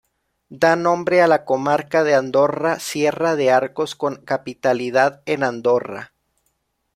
Da 0.63 0.69
nombre 0.83 1.19
a 1.21 1.27
la 1.27 1.45
comarca 1.45 2.03
de 2.03 2.15
Andorra-Sierra 2.15 3.35
de 3.35 3.51
Arcos, 3.51 3.93
con 3.93 4.15
capitalidad 4.25 5.21
en 5.27 5.43
Andorra. 5.43 6.15